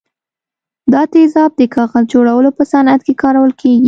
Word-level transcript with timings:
دا 0.93 1.01
تیزاب 1.13 1.51
د 1.57 1.61
کاغذ 1.75 2.03
جوړولو 2.13 2.49
په 2.57 2.63
صنعت 2.71 3.01
کې 3.05 3.13
کارول 3.23 3.51
کیږي. 3.61 3.79